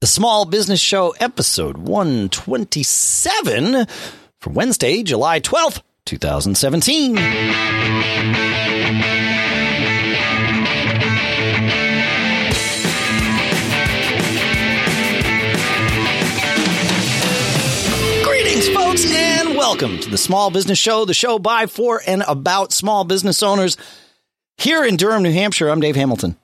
[0.00, 3.86] the Small Business Show, episode 127
[4.38, 7.16] for Wednesday, July 12th, 2017.
[18.24, 22.72] Greetings, folks, and welcome to the Small Business Show, the show by, for, and about
[22.72, 23.76] small business owners.
[24.56, 26.38] Here in Durham, New Hampshire, I'm Dave Hamilton.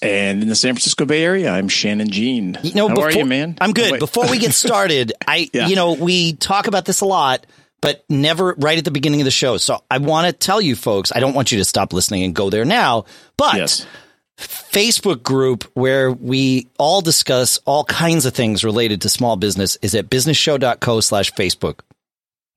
[0.00, 2.56] And in the San Francisco Bay Area, I'm Shannon Jean.
[2.62, 3.56] You know, How before, are you, man?
[3.60, 3.94] I'm good.
[3.94, 5.66] Oh, before we get started, I, Yeah.
[5.66, 7.46] you know, we talk about this a lot,
[7.80, 9.56] but never right at the beginning of the show.
[9.56, 12.34] So I want to tell you folks, I don't want you to stop listening and
[12.34, 13.06] go there now,
[13.36, 13.86] but yes.
[14.36, 19.96] Facebook group where we all discuss all kinds of things related to small business is
[19.96, 21.80] at businessshow.co slash Facebook.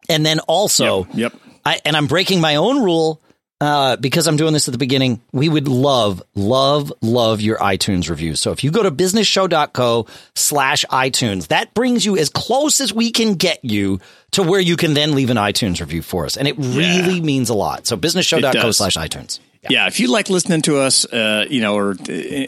[0.07, 1.15] And then also, Yep.
[1.15, 1.33] yep.
[1.65, 3.19] I, and I'm breaking my own rule
[3.61, 5.21] uh, because I'm doing this at the beginning.
[5.31, 8.41] We would love, love, love your iTunes reviews.
[8.41, 13.11] So if you go to businessshow.co slash iTunes, that brings you as close as we
[13.11, 13.99] can get you
[14.31, 16.37] to where you can then leave an iTunes review for us.
[16.37, 17.85] And it really means a lot.
[17.85, 19.39] So businessshow.co slash iTunes.
[19.69, 19.87] Yeah.
[19.87, 21.95] if you like listening to us, uh, you know, or uh,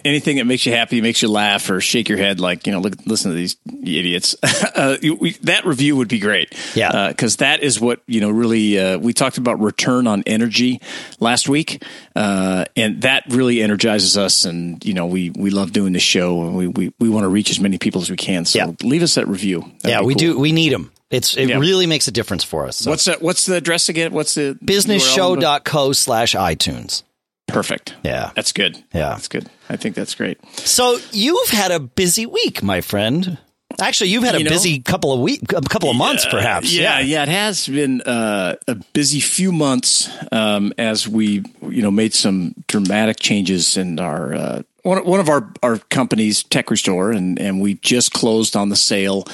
[0.03, 2.79] anything that makes you happy, makes you laugh, or shake your head, like you know,
[2.79, 4.35] look, listen to these idiots.
[4.43, 6.53] uh, we, that review would be great.
[6.75, 7.09] Yeah.
[7.09, 8.29] because that is what you know.
[8.31, 10.81] Really, uh, we talked about return on energy
[11.19, 11.83] last week,
[12.15, 14.45] uh, and that really energizes us.
[14.45, 17.29] And you know, we we love doing the show, and we we, we want to
[17.29, 18.45] reach as many people as we can.
[18.45, 18.71] So Yeah.
[18.81, 19.61] leave us that review.
[19.81, 20.19] That'd yeah, we cool.
[20.33, 20.39] do.
[20.39, 20.91] We need them.
[21.13, 21.59] It's it Yeah.
[21.59, 22.77] really makes a difference for us.
[22.77, 24.11] So What's the what's the address again?
[24.13, 27.03] What's the businessshow.co slash iTunes.
[27.47, 27.93] Perfect.
[28.03, 28.31] Yeah.
[28.35, 28.77] That's good.
[28.93, 29.09] Yeah.
[29.09, 29.47] That's good.
[29.69, 30.39] I think that's great.
[30.57, 33.37] So you've had a busy week, my friend.
[33.81, 36.73] Actually, you've had a know- busy couple of week, a couple of months, perhaps.
[36.73, 41.91] Yeah, yeah, it has been uh, a busy few months um, as we, you know,
[41.91, 47.11] made some dramatic changes in our uh, one, one of our our companies, Tech Restore,
[47.11, 49.25] and and we just closed on the sale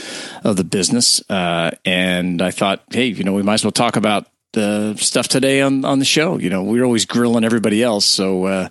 [0.44, 1.22] of the business.
[1.30, 5.28] Uh, and I thought, hey, you know, we might as well talk about the stuff
[5.28, 6.38] today on on the show.
[6.38, 8.46] You know, we're always grilling everybody else, so.
[8.46, 8.70] Uh,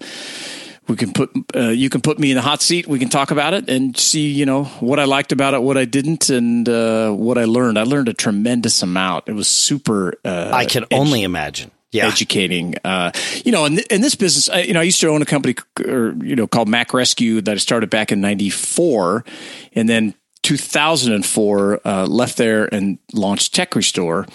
[0.89, 2.87] we can put uh, you can put me in the hot seat.
[2.87, 5.77] We can talk about it and see you know what I liked about it, what
[5.77, 7.79] I didn't, and uh, what I learned.
[7.79, 9.29] I learned a tremendous amount.
[9.29, 10.15] It was super.
[10.25, 11.71] Uh, I can only imagine.
[11.91, 12.07] Yeah.
[12.07, 12.75] educating.
[12.85, 13.13] Uh,
[13.47, 15.55] you know, in, in this business, I, you know, I used to own a company,
[15.87, 19.25] or, you know, called MacResQ that I started back in '94,
[19.73, 24.27] and then 2004 uh, left there and launched Tech Restore.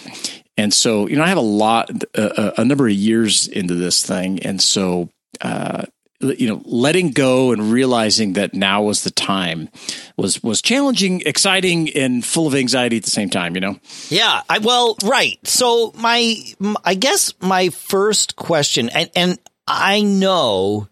[0.56, 4.04] And so, you know, I have a lot, uh, a number of years into this
[4.04, 5.10] thing, and so.
[5.40, 5.84] Uh,
[6.32, 9.68] you know, letting go and realizing that now was the time
[10.16, 13.54] was was challenging, exciting, and full of anxiety at the same time.
[13.54, 14.42] You know, Yeah.
[14.48, 15.38] I, well, right.
[15.46, 16.36] So my,
[16.84, 20.88] I guess my first question, and, and I know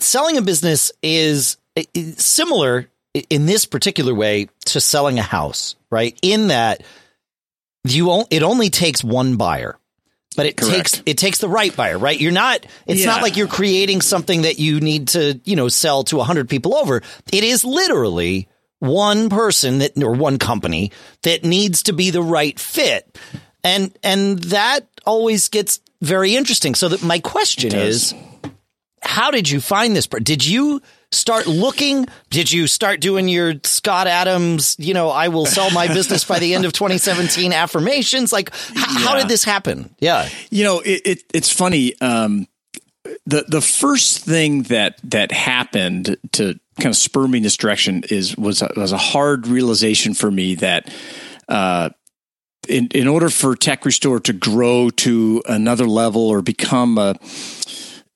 [0.00, 1.56] selling a business is
[2.16, 2.88] similar
[3.30, 6.18] in this particular way to selling a house, right?
[6.22, 6.82] In that
[7.84, 9.78] you it only takes one buyer.
[10.36, 10.74] But it Correct.
[10.74, 12.18] takes it takes the right buyer, right?
[12.18, 16.04] You're not it's not like you're creating something that you need to, you know, sell
[16.04, 17.02] to 100 people over.
[17.32, 18.48] It is literally
[18.80, 20.92] one person that or one company
[21.22, 23.18] that needs to be the right fit.
[23.62, 26.74] And and that always gets very interesting.
[26.74, 28.14] So that my question is
[29.00, 30.06] how did you find this?
[30.06, 30.82] Did you
[31.14, 32.06] start looking?
[32.30, 36.38] Did you start doing your Scott Adams, you know, I will sell my business by
[36.38, 38.32] the end of 2017 affirmations?
[38.32, 39.94] Like, h- how did this happen?
[39.98, 40.28] Yeah.
[40.50, 41.98] You know, it, it it's funny.
[42.00, 42.46] Um,
[43.26, 48.02] the the first thing that that happened to kind of spur me in this direction
[48.10, 50.92] is was a, was a hard realization for me that.
[51.48, 51.90] Uh,
[52.66, 57.14] in, in order for Tech Restore to grow to another level or become a,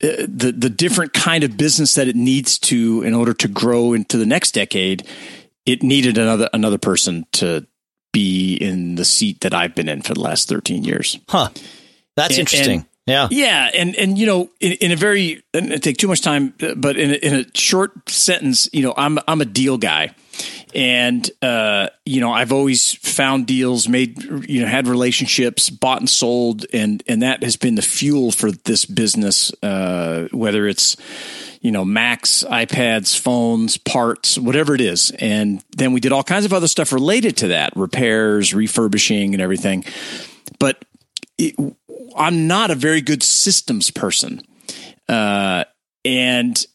[0.03, 3.93] Uh, the the different kind of business that it needs to in order to grow
[3.95, 5.05] into the next decade,
[5.67, 7.67] it needed another another person to
[8.13, 11.19] be in the seat that I've been in for the last 13 years.
[11.29, 11.49] Huh.
[12.17, 12.79] That's And- interesting.
[12.81, 13.29] and- yeah.
[13.31, 16.97] Yeah, and and you know, in, in a very and take too much time, but
[16.99, 20.15] in a, in a short sentence, you know, I'm I'm a deal guy,
[20.75, 26.09] and uh, you know, I've always found deals, made you know, had relationships, bought and
[26.09, 29.53] sold, and and that has been the fuel for this business.
[29.63, 30.97] Uh, whether it's
[31.61, 36.45] you know Macs, iPads, phones, parts, whatever it is, and then we did all kinds
[36.45, 39.85] of other stuff related to that, repairs, refurbishing, and everything.
[40.59, 40.85] But
[41.39, 41.55] it,
[42.17, 44.43] I'm not a very good systems person.
[45.09, 45.65] Uh,
[46.05, 46.67] and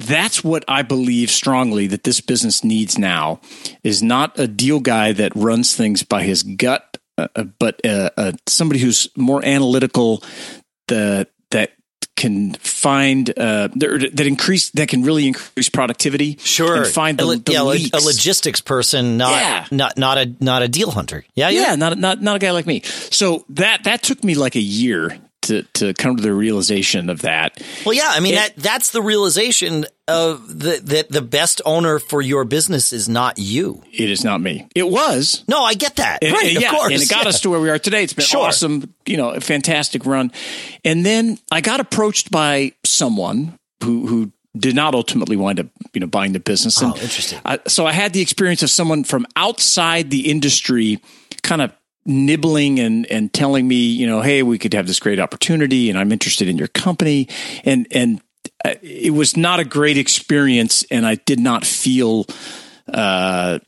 [0.00, 3.40] that's what I believe strongly that this business needs now
[3.82, 8.10] is not a deal guy that runs things by his gut, uh, uh, but uh,
[8.16, 10.22] uh, somebody who's more analytical,
[10.88, 11.72] that that
[12.16, 16.36] can find uh, that increase that can really increase productivity.
[16.42, 17.90] Sure, and find the, a, the yeah, leaks.
[17.92, 19.66] a logistics person, not Yeah.
[19.70, 21.24] not not a not a deal hunter.
[21.34, 21.70] Yeah, yeah.
[21.70, 22.82] yeah, not not not a guy like me.
[22.84, 27.22] So that that took me like a year to to come to the realization of
[27.22, 27.60] that.
[27.86, 28.08] Well, yeah.
[28.10, 32.44] I mean, It- that that's the realization of the that the best owner for your
[32.44, 33.82] business is not you.
[33.92, 34.66] It is not me.
[34.74, 35.44] It was.
[35.48, 36.22] No, I get that.
[36.22, 36.92] And- right, and of yeah, course.
[36.92, 37.28] and it got yeah.
[37.30, 38.02] us to where we are today.
[38.02, 38.46] It's been Sure.
[38.48, 40.30] awesome, you know, a fantastic run.
[40.84, 46.00] And then I got approached by someone who who did not ultimately wind up, you
[46.00, 46.82] know, buying the business.
[46.82, 47.38] Oh, and Oh, interesting.
[47.44, 50.98] I, so I had the experience of someone from outside the industry,
[51.42, 51.72] kind of
[52.06, 55.98] nibbling and and telling me, you know, hey, we could have this great opportunity, and
[55.98, 57.28] I'm interested in your company,
[57.64, 58.20] and and
[58.64, 62.26] uh, it was not a great experience, and I did not feel,
[62.92, 63.58] uh,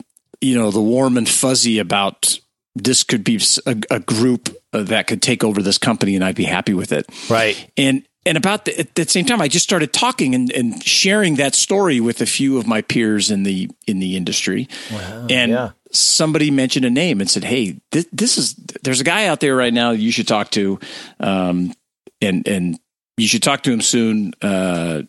[0.40, 2.38] you know, the warm and fuzzy about
[2.74, 6.34] this could be a, a group uh, that could take over this company, and I'd
[6.36, 7.70] be happy with it, Right.
[7.76, 11.34] and and about the, at the same time, I just started talking and, and sharing
[11.36, 14.68] that story with a few of my peers in the in the industry.
[15.28, 15.70] and yeah.
[15.92, 19.56] Somebody mentioned a name and said, "Hey, this, this is there's a guy out there
[19.56, 20.78] right now you should talk to,
[21.20, 21.72] um,
[22.20, 22.78] and and
[23.16, 25.02] you should talk to him soon." Uh,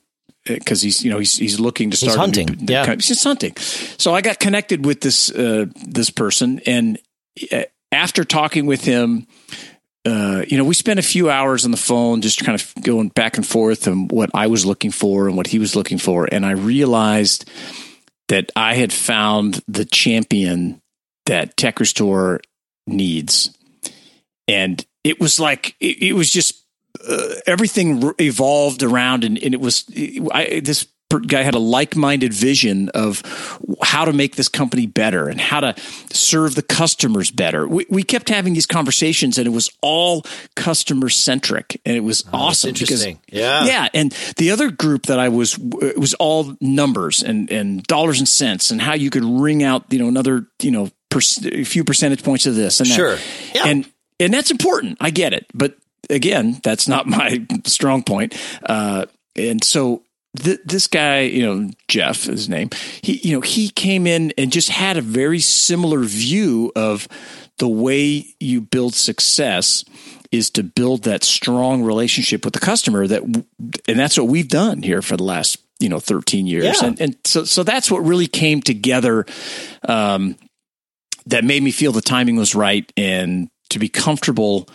[0.46, 2.94] because he's you know he's he's looking to start new- hunting, yeah.
[2.96, 3.56] he's just hunting.
[3.58, 7.00] So I got connected with this uh, this person, and
[7.52, 9.28] uh, after talking with him,
[10.06, 13.10] uh, you know, we spent a few hours on the phone just kind of going
[13.10, 16.28] back and forth and what I was looking for and what he was looking for.
[16.30, 17.50] And I realized
[18.34, 20.82] that I had found the champion
[21.28, 22.42] that Tech Restore
[22.88, 23.56] needs.
[24.48, 26.66] And it was like, it, it was just
[27.08, 29.86] uh, everything evolved around and, and it was,
[30.32, 30.88] I, this
[31.20, 33.22] guy had a like-minded vision of
[33.82, 35.76] how to make this company better and how to
[36.12, 37.68] serve the customers better.
[37.68, 40.24] We, we kept having these conversations and it was all
[40.56, 43.20] customer centric and it was awesome because interesting.
[43.32, 43.66] Yeah.
[43.66, 43.88] yeah.
[43.94, 48.28] And the other group that I was, it was all numbers and, and dollars and
[48.28, 51.84] cents and how you could wring out, you know, another, you know, per, a few
[51.84, 52.96] percentage points of this and that.
[52.96, 53.18] Sure.
[53.54, 53.68] Yeah.
[53.68, 53.90] And,
[54.20, 54.98] and that's important.
[55.02, 55.46] I get it.
[55.54, 55.76] But
[56.10, 58.36] again, that's not my strong point.
[58.64, 59.06] Uh,
[59.36, 60.04] and so
[60.38, 62.70] th- this guy, you know, Jeff, his name,
[63.02, 67.08] he, you know, he came in and just had a very similar view of
[67.60, 69.86] the way you build success
[70.32, 74.82] is to build that strong relationship with the customer that, and that's what we've done
[74.82, 76.82] here for the last, you know, 13 years.
[76.82, 76.88] Yeah.
[76.88, 79.26] And, and so, so that's what really came together.
[79.88, 80.36] Um,
[81.26, 84.68] that made me feel the timing was right and to be comfortable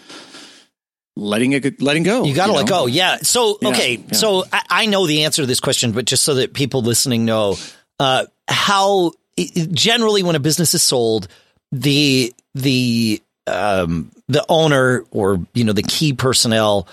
[1.19, 2.25] letting it letting go.
[2.25, 2.82] You got to let know?
[2.82, 2.87] go.
[2.87, 3.17] Yeah.
[3.19, 3.97] So, Yeah, okay.
[3.97, 4.15] yeah.
[4.15, 7.25] So I, I know the answer to this question, but just so that people listening
[7.25, 7.56] know,
[7.99, 11.29] uh, how generally when a business is sold,
[11.73, 16.87] the, the, um, the owner or, you know, the key personnel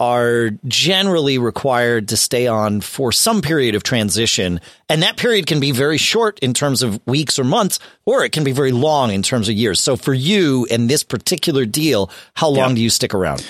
[0.00, 4.58] are generally required to stay on for some period of transition.
[4.88, 8.32] And that period can be very short in terms of weeks or months, or it
[8.32, 9.78] can be very long in terms of years.
[9.78, 12.76] So for you and this particular deal, how long Yeah.
[12.76, 13.46] do you stick around?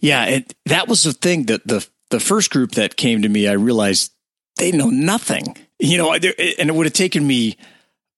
[0.00, 3.48] Yeah, it, that was the thing that the the first group that came to me,
[3.48, 4.12] I realized
[4.58, 5.56] they know nothing.
[5.80, 7.56] You know, and it would have taken me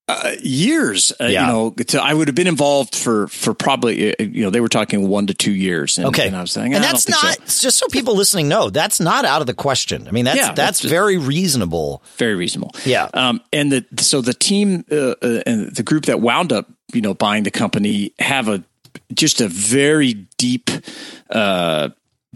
[0.08, 1.12] uh, years.
[1.20, 1.47] Uh, Yeah.
[1.47, 4.61] You know, to, I would have been involved for for probably uh, you know they
[4.61, 5.99] were talking one to two years.
[5.99, 8.14] And, Okay, and I was saying, and "I don't that's so." not just so people
[8.17, 10.06] listening know that's not out of the question.
[10.06, 12.03] I mean, that's Yeah, that's very reasonable.
[12.19, 12.73] very reasonable.
[12.85, 13.08] Yeah.
[13.14, 17.00] Um, and the so the team uh, uh, and the group that wound up, you
[17.00, 18.62] know, buying the company have a
[19.12, 20.71] just a very deep
[21.31, 21.90] uh,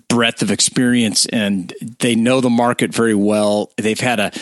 [0.09, 3.71] breadth of experience, and they know the market very well.
[3.77, 4.33] They've had a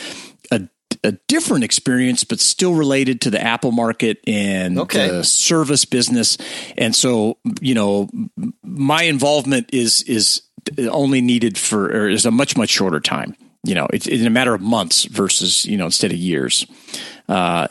[1.05, 5.09] a, different experience, but still related to the Apple market and Okay.
[5.09, 6.38] the service business.
[6.76, 8.09] And so, you know,
[8.62, 10.43] my involvement is is
[10.90, 13.37] only needed for or is a much much shorter time.
[13.64, 16.67] You know, it's in a matter of months versus you know instead of years.
[17.28, 17.69] Uh,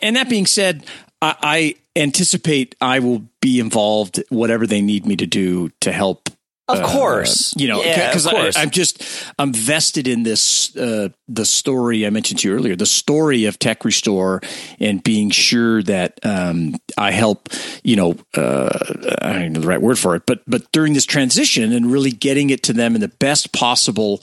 [0.00, 0.86] and that being said,
[1.20, 6.30] I, I anticipate I will be involved whatever they need me to do to help
[6.66, 8.56] Of course, you know, because of course.
[8.56, 9.02] I'm just
[9.38, 13.58] I'm vested in this uh, the story I mentioned to you earlier, the story of
[13.58, 14.40] Tech Restore,
[14.80, 17.50] and being sure that um, I help,
[17.82, 18.78] you know, uh,
[19.20, 22.12] I don't know the right word for it, but but during this transition and really
[22.12, 24.22] getting it to them in the best possible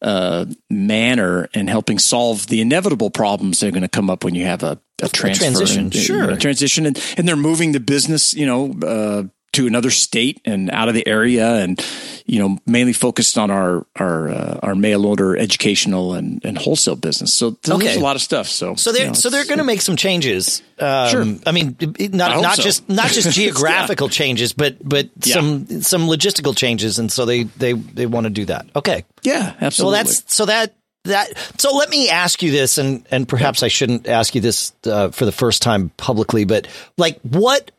[0.00, 4.34] uh, manner and helping solve the inevitable problems that are going to come up when
[4.34, 6.26] you have a, a transfer transition, and, sure.
[6.26, 10.70] know, transition and, and they're moving the business, you know, uh, to another state and
[10.70, 11.84] out of the area, and
[12.26, 16.96] you know mainly focused on our our uh, our mail order educational and, and wholesale
[16.96, 17.34] business.
[17.34, 17.96] So there's Okay.
[17.96, 18.46] a lot of stuff.
[18.48, 20.62] So So they're you know, so they're going to make some changes.
[20.78, 21.24] Um, Sure.
[21.46, 22.62] I mean, it- I not not so.
[22.62, 25.34] just not just geographical changes, but but Yeah.
[25.34, 28.66] some some logistical changes, and so they they they want to do that.
[28.74, 29.04] Okay.
[29.22, 29.96] yeah, Well, absolutely.
[29.98, 34.06] that's so that that so let me ask you this, and and perhaps I shouldn't
[34.08, 37.70] ask you this uh, for the first time publicly, but like what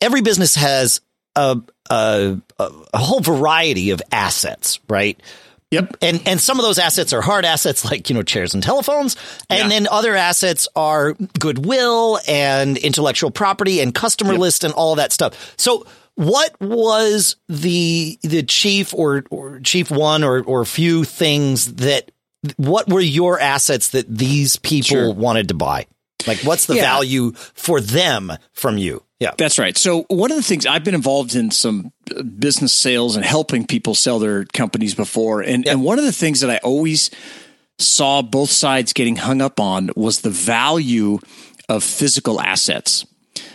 [0.00, 1.00] every business has
[1.36, 5.18] a a, a whole variety of assets, right?
[5.70, 5.98] Yep.
[6.00, 9.16] And and some of those assets are hard assets like, you know, chairs and telephones.
[9.50, 9.68] And Yeah.
[9.68, 15.54] then other assets are goodwill and intellectual property and customer list and all that stuff.
[15.58, 22.10] So what was the the chief or, or chief one or or few things that
[22.56, 25.12] what were your assets that these people Sure.
[25.12, 25.86] wanted to buy?
[26.26, 26.82] Like what's the Yeah.
[26.82, 29.02] value for them from you?
[29.20, 29.32] Yeah.
[29.36, 29.76] That's right.
[29.76, 31.92] So one of the things I've been involved in some
[32.38, 36.40] business sales and helping people sell their companies before, and and one of the things
[36.40, 37.10] that I always
[37.78, 41.18] saw both sides getting hung up on was the value
[41.68, 43.04] of physical assets.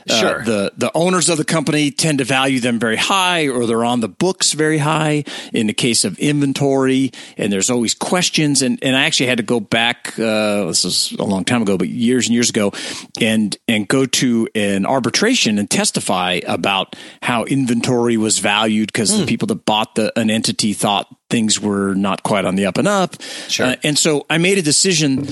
[0.10, 0.44] Uh, Sure.
[0.44, 4.00] the the owners of the company tend to value them very high, or they're on
[4.02, 5.24] the books very high.
[5.54, 8.62] In the case of inventory, and there's always questions.
[8.62, 10.14] And and I actually had to go back.
[10.20, 12.72] Uh, this is a long time ago, but years and years ago,
[13.22, 19.26] and and go to an arbitration and testify about how inventory was valued because the
[19.26, 22.88] people that bought the an entity thought things were not quite on the up and
[22.88, 23.16] up.
[23.48, 23.68] Sure.
[23.68, 25.28] Uh, and so I made a decision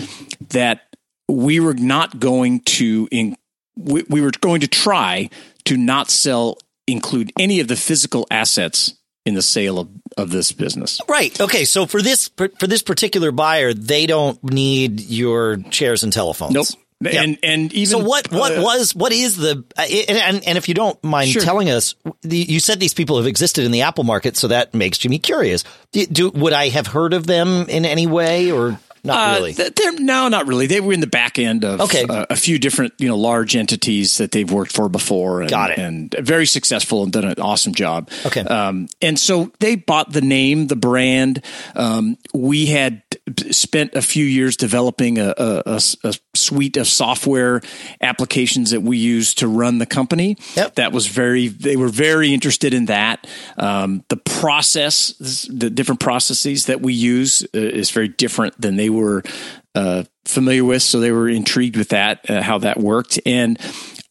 [0.49, 0.81] that
[1.27, 3.35] we were not going to in,
[3.83, 5.29] we, we were going to try
[5.65, 6.57] to not sell
[6.87, 8.95] include any of the physical assets
[9.25, 10.99] in the sale of, of this business.
[11.07, 11.39] Right.
[11.39, 11.65] Okay.
[11.65, 16.53] So for this for this particular buyer, they don't need your chairs and telephones.
[16.53, 16.67] Nope.
[17.01, 17.23] Yeah.
[17.23, 20.67] And and even So what what uh, was what is the uh, and, and if
[20.67, 21.41] you don't mind Sure.
[21.41, 24.73] telling us, the, you said these people have existed in the Apple market, so that
[24.75, 25.63] makes Jimmy curious.
[25.91, 29.53] Do, do would I have heard of them in any way or not Uh, really?
[29.53, 30.67] th- they're, no, not really.
[30.67, 32.05] They were in the back end of Okay.
[32.07, 35.41] uh, a few different, you know, large entities that they've worked for before.
[35.41, 35.77] And, Got it.
[35.79, 38.09] And very successful and done an awesome job.
[38.25, 38.41] Okay.
[38.41, 41.43] Um, and so they bought the name, the brand.
[41.75, 43.01] Um, we had
[43.51, 45.81] spent a few years developing a
[46.35, 47.61] suite of software
[48.01, 50.37] applications that we use to run the company.
[50.55, 50.75] Yep.
[50.75, 53.27] That was very, they were very interested in that.
[53.57, 55.13] Um, the process,
[55.49, 59.23] the different processes that we use uh, is very different than they were
[59.75, 60.81] uh, familiar with.
[60.81, 63.19] So they were intrigued with that, uh, how that worked.
[63.25, 63.59] And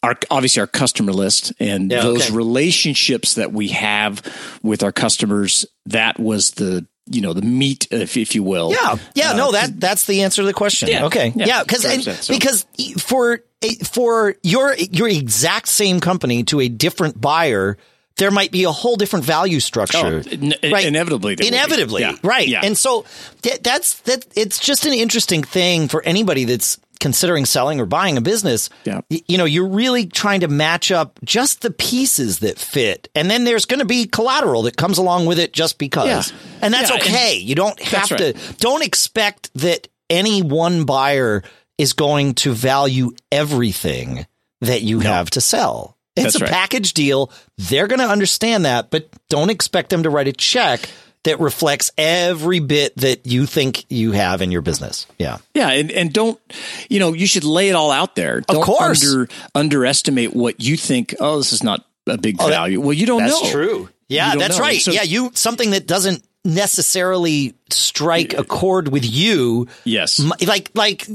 [0.03, 2.37] our, obviously our customer list and Yeah, those okay.
[2.37, 4.23] relationships that we have
[4.63, 8.73] with our customers, that was the, you know, the meat, if, if you will.
[8.73, 10.89] Yeah, yeah, no, that that's the answer to the question.
[10.89, 12.65] Uh, Yeah, okay, yeah, yeah, because 100%, so- because
[12.99, 13.41] for
[13.85, 17.77] for your your exact same company to a different buyer,
[18.17, 20.23] there might be a whole different value structure.
[20.25, 22.47] Oh, in- inevitably there inevitably, Yeah, right?
[22.49, 22.61] yeah.
[22.63, 23.05] And so
[23.43, 24.25] that, that's that.
[24.37, 28.69] It's just an interesting thing for anybody that's considering selling or buying a business.
[28.85, 29.01] Yeah.
[29.11, 33.31] Y- you know, you're really trying to match up just the pieces that fit, and
[33.31, 36.39] then there's going to be collateral that comes along with it just because, Yeah.
[36.63, 37.35] and that's Yeah, and- okay.
[37.37, 38.19] you don't have right.
[38.37, 38.55] to.
[38.59, 41.43] Don't expect that any one buyer
[41.79, 44.27] is going to value everything
[44.61, 45.97] that you have to sell.
[46.17, 46.51] It's That's a right.
[46.53, 47.31] package deal.
[47.57, 50.89] They're going to understand that, but don't expect them to write a check
[51.25, 55.07] that reflects every bit that you think you have in your business.
[55.19, 55.39] Yeah.
[55.55, 56.41] Yeah, and, and don't
[56.89, 58.41] you know you should lay it all out there.
[58.41, 59.07] Don't course.
[59.07, 61.15] under, underestimate what you think.
[61.21, 62.81] Oh, this is not a big oh, that- value.
[62.81, 63.41] well, you don't That's know.
[63.41, 63.89] That's true.
[64.09, 64.65] Yeah, that's know.
[64.65, 64.81] right.
[64.81, 69.69] So- yeah, you something that doesn't necessarily strike a chord with you.
[69.85, 70.19] Yes.
[70.45, 71.07] Like, like,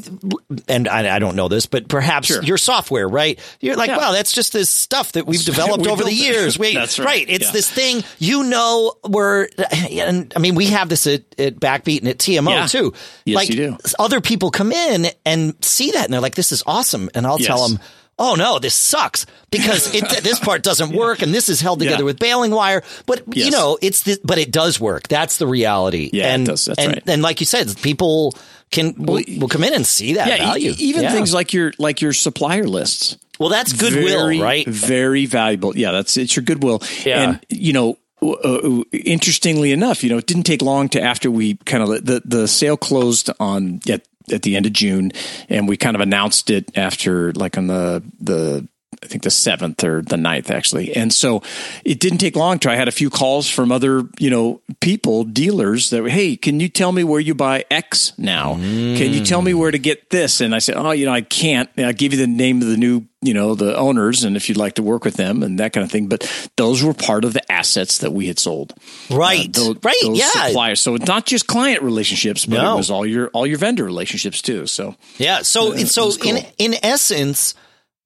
[0.68, 2.44] and I, I don't know this, but perhaps Sure.
[2.44, 3.40] your software, right?
[3.60, 3.98] You're like, Yeah.
[3.98, 6.58] wow, that's just this stuff that we've developed We over the years.
[6.66, 7.26] We, That's right.
[7.28, 7.52] It's Yeah.
[7.52, 9.48] this thing, you know, we're,
[9.92, 12.68] and I mean, we have this at, at Backbeat and at TMO Yeah.
[12.68, 12.94] too.
[13.26, 13.78] Yes, like, you do.
[14.00, 17.10] other people come in and see that and they're like, this is awesome.
[17.16, 17.80] And I'll tell them,
[18.18, 22.00] oh no, this sucks because it, this part doesn't work and this is held together
[22.00, 22.06] Yeah.
[22.06, 22.84] with baling wire.
[23.06, 25.08] But you know, it's the, but it does work.
[25.08, 26.10] That's the reality.
[26.14, 26.66] Yeah, it and, does.
[26.66, 27.04] That's and, right.
[27.08, 28.36] and like you said, people
[28.72, 30.74] can will, will come in and see that Yeah, e- value.
[30.78, 31.12] even Yeah.
[31.14, 33.18] things like your like your supplier lists.
[33.40, 34.66] well, that's goodwill, very, right?
[34.68, 35.76] Very valuable.
[35.78, 36.82] Yeah, that's it's your goodwill.
[37.06, 37.22] Yeah.
[37.22, 41.30] And you know, uh, uh, interestingly enough, you know, it didn't take long to after
[41.30, 44.02] we kind of the the sale closed on at
[44.32, 45.12] at the end of June,
[45.50, 48.68] and we kind of announced it after like on the the
[49.06, 50.96] I think the seventh or the ninth actually.
[50.96, 51.42] And so
[51.84, 55.24] it didn't take long to I had a few calls from other, you know, people,
[55.24, 58.56] dealers that were, hey, can you tell me where you buy X now?
[58.56, 58.98] Mm.
[58.98, 60.42] Can you tell me where to get this?
[60.42, 61.70] And I said, oh, you know, I can't.
[61.78, 64.58] I'll give you the name of the new, you know, the owners and if you'd
[64.58, 66.08] like to work with them and that kind of thing.
[66.08, 68.74] But those were part of the assets that we had sold.
[69.10, 69.50] Right.
[69.50, 69.96] Uh, those, right.
[70.02, 70.48] Those yeah.
[70.48, 70.82] Suppliers.
[70.82, 72.74] So it's not just client relationships, but no.
[72.74, 74.68] it was all your all your vendor relationships too.
[74.68, 75.44] So yeah.
[75.44, 76.36] So uh, so cool.
[76.36, 77.56] in in essence,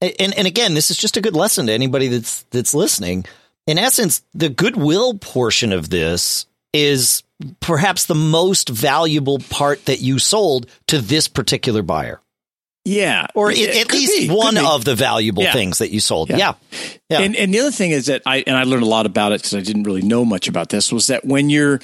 [0.02, 3.26] and and again, this is just a good lesson to anybody that's that's listening.
[3.68, 7.24] In essence, the goodwill portion of this is
[7.60, 12.22] perhaps the most valuable part that you sold to this particular buyer.
[12.86, 15.54] Yeah, or it, at least be, one of the valuable yeah.
[15.54, 16.30] things that you sold.
[16.30, 16.38] Yeah.
[16.38, 16.54] yeah.
[17.10, 19.34] yeah, And and the other thing is that I and I learned a lot about
[19.34, 21.82] it because I didn't really know much about this was that when you're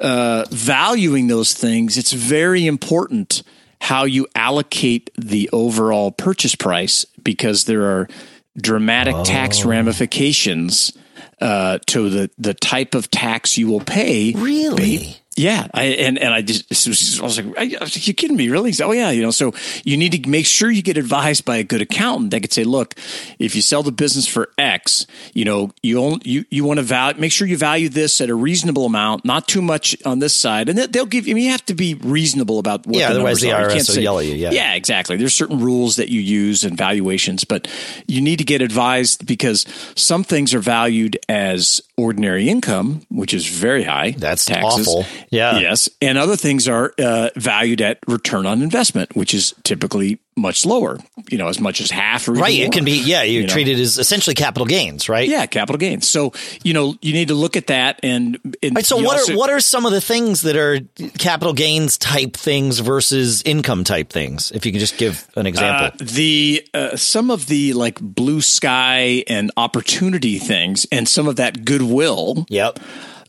[0.00, 3.42] uh, valuing those things, it's very important
[3.86, 8.08] how you allocate the overall purchase price because there are
[8.56, 9.22] dramatic oh.
[9.24, 10.92] tax ramifications
[11.40, 14.32] uh, to the the type of tax you will pay.
[14.32, 15.16] Really?
[15.36, 18.48] Yeah, I, and and I just I was like, I, was like, you kidding me?
[18.48, 18.72] Really?
[18.82, 19.30] oh yeah, you know.
[19.30, 19.52] So
[19.84, 22.64] you need to make sure you get advised by a good accountant that could say,
[22.64, 22.94] look,
[23.38, 26.82] if you sell the business for X, you know, you only, you you want to
[26.82, 30.34] value, make sure you value this at a reasonable amount, not too much on this
[30.34, 31.32] side, and they'll give you.
[31.32, 33.08] I mean, you have to be reasonable about what yeah.
[33.08, 34.34] The otherwise, the IRS will say, yell at you.
[34.34, 35.18] Yeah, yeah, exactly.
[35.18, 37.68] There's certain rules that you use and valuations, but
[38.06, 39.66] you need to get advised because
[39.96, 44.12] some things are valued as ordinary income, which is very high.
[44.12, 44.88] That's taxes.
[44.88, 45.58] awful yeah.
[45.58, 45.88] Yes.
[46.00, 50.98] And other things are uh, valued at return on investment, which is typically much lower,
[51.30, 52.58] you know, as much as half or right.
[52.58, 53.72] More, it can be, yeah, you, you treat know?
[53.72, 55.26] it as essentially capital gains, right?
[55.26, 56.06] Yeah, capital gains.
[56.06, 59.32] So, you know, you need to look at that and, and right, so what also,
[59.32, 60.80] are what are some of the things that are
[61.18, 64.50] capital gains type things versus income type things?
[64.52, 65.86] If you can just give an example.
[65.86, 71.36] Uh, the uh, some of the like blue sky and opportunity things and some of
[71.36, 72.44] that goodwill.
[72.50, 72.78] Yep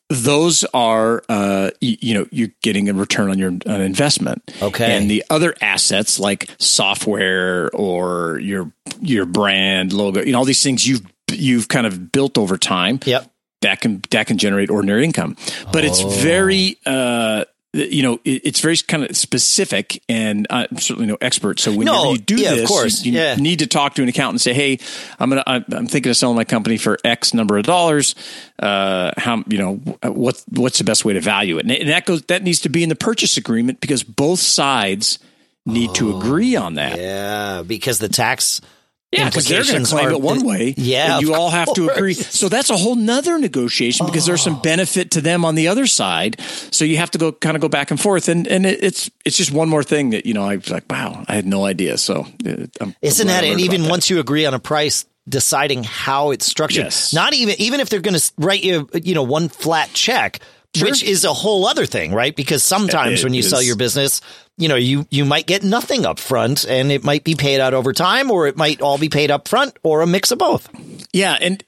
[0.10, 4.42] those are uh, you, you, know you're getting a return on your on investment.
[4.62, 8.72] Okay, and the other assets like software or your
[9.02, 13.00] your brand logo, you know all these things you've you've kind of built over time.
[13.06, 13.32] Yep.
[13.62, 15.36] That can that can generate ordinary income,
[15.74, 15.88] but oh.
[15.88, 17.46] it's very uh,
[17.78, 21.60] you know, it, it's very kind of specific, and I'm certainly no expert.
[21.60, 23.36] So whenever no, you do yeah, this, of course, you, you yeah.
[23.36, 24.80] need to talk to an accountant and say, "Hey,
[25.20, 28.16] I'm gonna, I'm thinking of selling my company for X number of dollars.
[28.60, 32.24] Uh, how, you know, what, what's the best way to value it?" And that goes,
[32.24, 35.20] that needs to be in the purchase agreement because both sides
[35.66, 36.98] need oh, to agree on that.
[36.98, 38.62] Yeah, because the tax
[39.12, 40.74] yeah, because they're going to claim it one way.
[40.76, 42.14] Yeah, you all have to agree.
[42.14, 44.32] So that's a whole nother negotiation because oh.
[44.32, 44.62] there's some oh.
[44.62, 46.42] benefit to them on the other side.
[46.42, 49.38] So you have to go kind of go back and forth, and and it's it's
[49.38, 51.98] just one more thing that you know I was like, wow, I had no idea.
[51.98, 53.90] So uh, I'm, isn't I'm that and even that.
[53.90, 57.14] once you agree on a price, deciding how it's structured, yes.
[57.14, 60.40] not even even if they're going to write you you know one flat check.
[60.76, 60.90] Sure.
[60.90, 62.36] Which is a whole other thing, right?
[62.36, 64.22] Because sometimes it when you sell your business,
[64.58, 67.74] you know, you, you might get nothing up front and it might be paid out
[67.74, 70.68] over time or it might all be paid up front or a mix of both.
[71.14, 71.38] Yeah.
[71.40, 71.64] And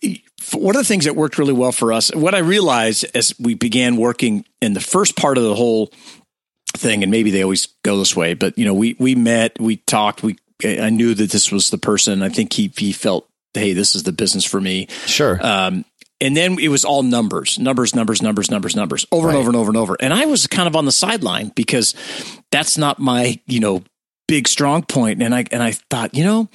[0.53, 3.53] one of the things that worked really well for us, what I realized as we
[3.53, 5.91] began working in the first part of the whole
[6.75, 9.77] thing, and maybe they always go this way, but you know, we, we met, we
[9.77, 12.23] talked, we, I knew that this was the person.
[12.23, 14.87] I think he, he felt, Hey, this is the business for me.
[15.07, 15.39] Sure.
[15.41, 15.83] Um,
[16.21, 19.35] and then it was all numbers, numbers, numbers, numbers, numbers, numbers, over right.
[19.35, 19.97] and over and over and over.
[19.99, 21.95] And I was kind of on the sideline because
[22.51, 23.83] that's not my, you know,
[24.27, 25.21] big strong point.
[25.23, 26.49] And I and I thought, you know,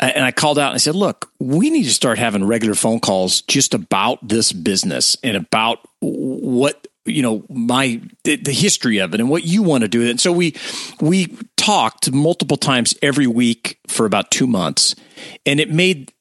[0.00, 3.00] and I called out and I said, look, we need to start having regular phone
[3.00, 9.14] calls just about this business and about what you know my the, the history of
[9.14, 10.56] it and what you want to do and so we
[11.00, 14.96] we talked multiple times every week for about two months
[15.44, 16.12] and it made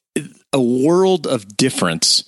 [0.54, 2.24] a world of difference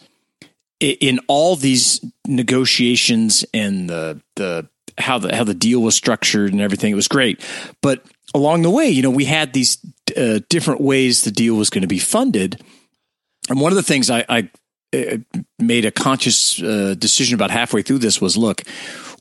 [0.79, 6.61] in all these negotiations and the the how the how the deal was structured and
[6.61, 7.43] everything, it was great.
[7.81, 9.77] But along the way, you know, we had these
[10.15, 12.61] uh, different ways the deal was going to be funded.
[13.49, 14.49] And one of the things I, I
[14.93, 15.17] uh,
[15.59, 18.63] made a conscious uh, decision about halfway through this was, look,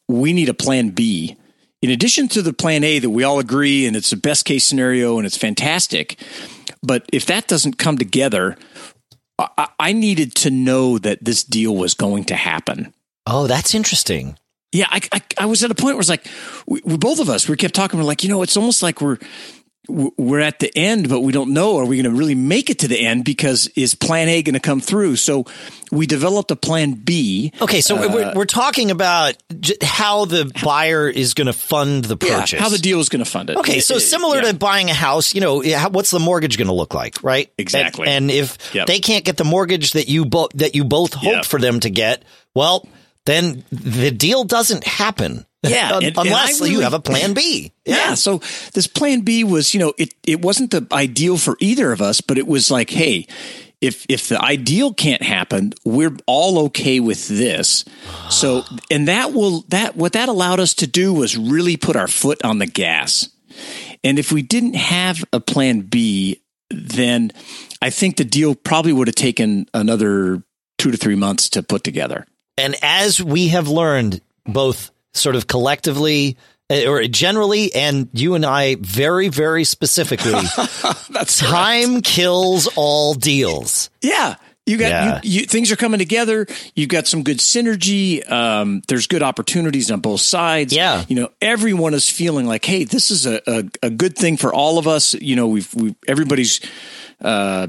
[0.08, 1.36] we need a plan B.
[1.82, 4.64] In addition to the plan A that we all agree and it's the best case
[4.64, 6.18] scenario and it's fantastic,
[6.82, 8.56] but if that doesn't come together,
[9.38, 12.94] I, I needed to know that this deal was going to happen.
[13.26, 14.38] Oh, that's interesting.
[14.72, 16.26] Yeah, I, I, I was at a point where it's like
[16.66, 17.98] we, we, both of us we kept talking.
[17.98, 19.18] We're like, you know, it's almost like we're
[19.88, 21.78] we're at the end, but we don't know.
[21.78, 23.24] Are we going to really make it to the end?
[23.24, 25.16] Because is Plan A going to come through?
[25.16, 25.44] So
[25.92, 27.52] we developed a Plan B.
[27.60, 29.36] Okay, so uh, we're, we're talking about
[29.82, 32.54] how the buyer is going to fund the purchase.
[32.54, 33.56] Yeah, how the deal is going to fund it.
[33.56, 34.52] Okay, so similar yeah.
[34.52, 37.52] to buying a house, you know, what's the mortgage going to look like, right?
[37.58, 38.06] Exactly.
[38.06, 38.86] And, and if yep.
[38.86, 41.44] they can't get the mortgage that you both that you both hoped yep.
[41.44, 42.86] for them to get, well,
[43.24, 45.46] then the deal doesn't happen.
[45.68, 47.72] Yeah, and, unless and really, you have a plan B.
[47.84, 47.96] Yeah.
[47.96, 48.14] yeah.
[48.14, 48.38] So
[48.74, 52.20] this plan B was, you know, it it wasn't the ideal for either of us,
[52.20, 53.26] but it was like, hey,
[53.80, 57.84] if if the ideal can't happen, we're all okay with this.
[58.30, 62.08] So, and that will that what that allowed us to do was really put our
[62.08, 63.28] foot on the gas.
[64.02, 67.32] And if we didn't have a plan B, then
[67.80, 70.42] I think the deal probably would have taken another
[70.78, 72.26] two to three months to put together.
[72.58, 76.36] And as we have learned, both sort of collectively
[76.68, 80.32] uh, or generally, and you and I very, very specifically,
[81.10, 82.06] that's time correct.
[82.06, 83.88] kills all deals.
[84.02, 84.36] Yeah.
[84.68, 85.20] You got yeah.
[85.22, 86.44] you, you, things are coming together.
[86.74, 88.28] You've got some good synergy.
[88.28, 90.72] Um, there's good opportunities on both sides.
[90.74, 94.36] Yeah, you know, everyone is feeling like, hey, this is a, a, a good thing
[94.36, 95.14] for all of us.
[95.14, 96.60] You know, we've we everybody's
[97.20, 97.68] uh,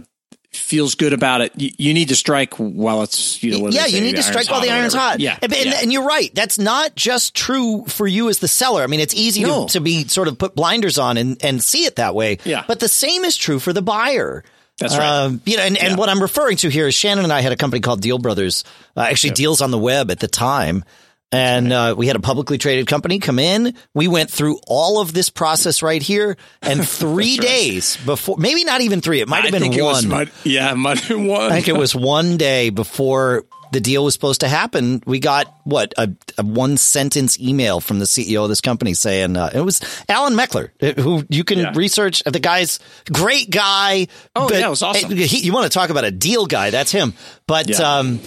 [0.58, 1.54] feels good about it.
[1.56, 3.70] You, you, need to strike while it's you know.
[3.70, 5.20] Yeah, you need to strike while the iron's hot.
[5.20, 5.80] Yeah, and, yeah.
[5.82, 6.34] and, you're right.
[6.34, 8.84] That's not just true for you as the seller.
[8.84, 9.68] I mean, it's easy no.
[9.68, 12.40] to, to be sort of put blinders on and, and see it that way.
[12.44, 14.44] Yeah, but the same is true for the buyer.
[14.78, 15.24] That's right.
[15.24, 17.52] Um, you know, and, and what I'm referring to here is Shannon and I had
[17.52, 18.64] a company called Deal Brothers,
[18.96, 19.38] uh, actually yep.
[19.38, 20.84] deals on the web at the time.
[21.32, 23.76] And uh, we had a publicly traded company come in.
[23.94, 27.48] We went through all of this process right here, and three right.
[27.48, 29.20] days before, maybe not even three.
[29.20, 30.08] It might have been one.
[30.08, 31.52] Might, yeah, might have been one.
[31.52, 35.02] I think it was one day before the deal was supposed to happen.
[35.06, 39.36] We got what a, a one sentence email from the CEO of this company saying
[39.36, 41.74] uh, it was Alan Meckler, uh, who you can yeah.
[41.76, 42.24] research.
[42.24, 42.80] The guy's
[43.12, 44.08] great guy.
[44.36, 45.12] Oh, yeah, it was awesome.
[45.12, 46.70] He, you want to talk about a deal guy?
[46.70, 47.14] That's him.
[47.48, 47.98] But yeah.
[47.98, 48.20] um,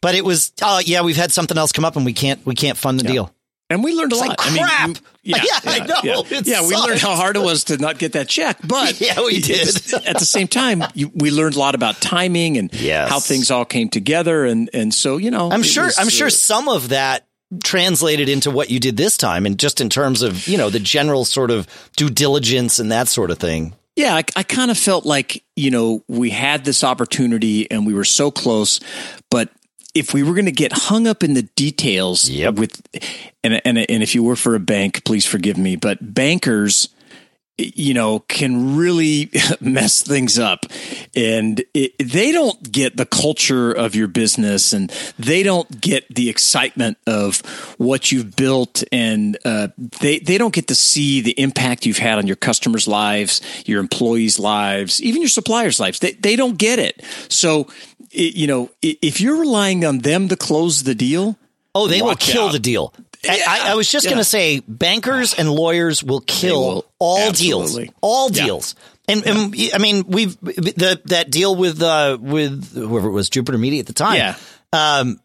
[0.00, 2.54] but it was, oh yeah, we've had something else come up and we can't we
[2.54, 3.12] can't fund the yeah.
[3.12, 3.34] deal.
[3.70, 4.28] And we learned a it's lot.
[4.28, 4.80] Like crap.
[4.80, 6.24] I mean, you, yeah, yeah, I know.
[6.30, 9.20] Yeah, yeah we learned how hard it was to not get that check, but yeah,
[9.20, 9.68] we did.
[10.06, 13.10] at the same time, you, we learned a lot about timing and yes.
[13.10, 16.28] how things all came together, and and so you know, I'm sure was, I'm sure
[16.28, 17.26] uh, some of that
[17.62, 20.80] translated into what you did this time, and just in terms of you know the
[20.80, 23.74] general sort of due diligence and that sort of thing.
[23.96, 27.92] Yeah, I, I kind of felt like you know we had this opportunity and we
[27.92, 28.80] were so close,
[29.30, 29.50] but
[29.94, 32.54] if we were going to get hung up in the details yep.
[32.54, 32.80] with
[33.42, 36.88] and, and and if you were for a bank please forgive me but bankers
[37.58, 40.66] you know can really mess things up.
[41.14, 46.30] And it, they don't get the culture of your business and they don't get the
[46.30, 47.40] excitement of
[47.78, 52.18] what you've built and uh, they they don't get to see the impact you've had
[52.18, 55.98] on your customers lives your employees lives even your suppliers lives.
[55.98, 57.02] They, they don't get it.
[57.28, 57.68] So
[58.10, 61.36] it, you know, if you're relying on them to close the deal,
[61.74, 62.52] oh, they will kill out.
[62.52, 62.94] the deal.
[63.24, 64.10] Yeah, I, I, was just yeah.
[64.10, 67.84] going to say, bankers and lawyers will kill will, all absolutely.
[67.84, 68.74] deals, all deals.
[68.76, 69.14] Yeah.
[69.14, 73.56] And, and, I mean, we've the that deal with uh, with whoever it was, Jupiter
[73.56, 74.16] Media at the time.
[74.16, 74.36] Yeah.
[74.72, 75.20] Um,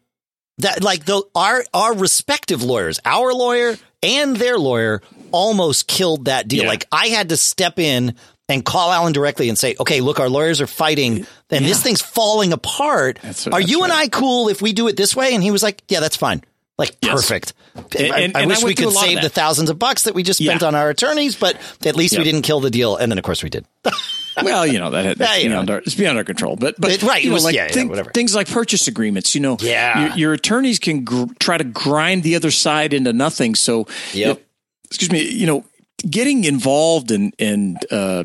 [0.58, 6.48] that like the our our respective lawyers, our lawyer and their lawyer, almost killed that
[6.48, 6.66] deal.
[6.66, 8.16] Like I had to step in
[8.48, 11.68] and call Alan directly and say, okay, look, our lawyers are fighting and yeah.
[11.68, 13.18] this thing's falling apart.
[13.22, 13.90] That's, are you right.
[13.90, 15.34] and I cool if we do it this way?
[15.34, 16.42] And he was like, yeah, that's fine.
[16.76, 17.14] Like yes.
[17.14, 17.54] perfect.
[17.96, 20.22] And, I, and, I wish I we could save the thousands of bucks that we
[20.22, 20.68] just spent yeah.
[20.68, 22.20] on our attorneys, but at least yep.
[22.20, 22.96] we didn't kill the deal.
[22.96, 23.64] And then of course we did.
[24.42, 25.74] well, you know that that's yeah, beyond know.
[25.74, 26.56] our it's beyond our control.
[26.56, 29.34] But but it, right, you know, was, like yeah, think, things like purchase agreements.
[29.34, 33.12] You know, yeah, your, your attorneys can gr- try to grind the other side into
[33.12, 33.54] nothing.
[33.54, 34.42] So, yep.
[34.86, 35.64] excuse me, you know,
[36.08, 38.24] getting involved and and uh,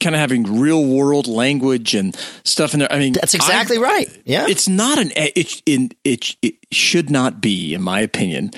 [0.00, 2.92] kind of having real world language and stuff in there.
[2.92, 4.22] I mean, that's exactly I, right.
[4.24, 8.50] Yeah, it's not an it, it it it should not be, in my opinion,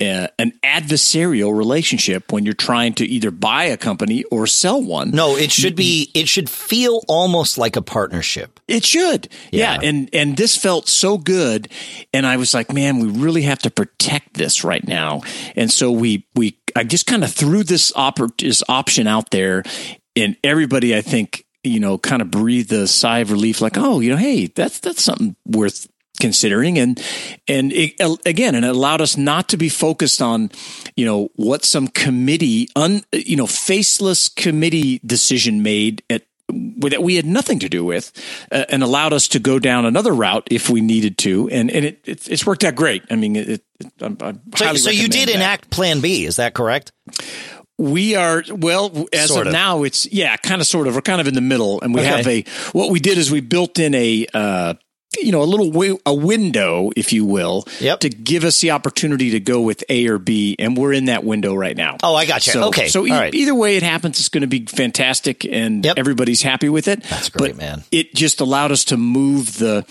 [0.00, 5.10] uh, an adversarial relationship when you're trying to either buy a company or sell one.
[5.10, 6.10] No, it should be.
[6.14, 8.58] It should feel almost like a partnership.
[8.66, 9.28] It should.
[9.50, 9.74] Yeah.
[9.74, 9.88] yeah.
[9.88, 11.68] And and this felt so good,
[12.12, 15.22] and I was like, man, we really have to protect this right now.
[15.54, 19.62] And so we we I just kind of threw this, op- this option out there,
[20.16, 24.00] and everybody, I think, you know, kind of breathed a sigh of relief, like, oh,
[24.00, 25.88] you know, hey, that's that's something worth
[26.20, 26.78] considering.
[26.78, 27.02] And
[27.48, 30.50] and it, again and it allowed us not to be focused on
[30.96, 37.16] you know what some committee un you know faceless committee decision made at that we
[37.16, 38.12] had nothing to do with
[38.52, 41.48] uh, and allowed us to go down another route if we needed to.
[41.48, 43.02] And and it, it it's worked out great.
[43.10, 43.64] I mean it, it
[44.00, 45.34] I'm, I'm so, so you did that.
[45.34, 46.92] enact plan b is that correct
[47.76, 49.52] We are well as Sort of, of.
[49.52, 49.82] now.
[49.82, 50.94] It's yeah, kind of, sort of.
[50.94, 52.08] We're kind of in the middle, and we Okay.
[52.08, 52.44] have a.
[52.72, 54.74] What we did is we built in a, uh,
[55.22, 58.00] you know, a little wi- a window, if you will, Yep.
[58.00, 61.24] to give us the opportunity to go with A or B, and we're in that
[61.24, 61.96] window right now.
[62.02, 62.50] Oh, I gotcha.
[62.52, 62.88] So, Okay.
[62.88, 63.34] so e- All right.
[63.34, 65.98] either way it happens, it's going to be fantastic, and Yep.
[65.98, 67.02] everybody's happy with it.
[67.04, 67.84] That's great, but man.
[67.90, 69.84] It just allowed us to move the